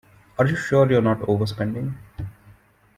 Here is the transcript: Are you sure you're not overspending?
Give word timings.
Are 0.39 0.47
you 0.47 0.55
sure 0.55 0.89
you're 0.91 0.99
not 0.99 1.19
overspending? 1.19 1.93